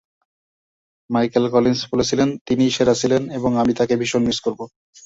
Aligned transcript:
Michael 1.09 1.45
Collins 1.49 1.81
বলেছিলেন, 1.91 2.29
"তিনিই 2.47 2.71
সেরা 2.71 2.93
ছিলেন 2.93 3.23
এবং 3.31 3.51
আমি 3.57 3.73
তাকে 3.73 3.93
ভীষণ 3.97 4.21
মিস 4.25 4.37
করব।" 4.39 4.59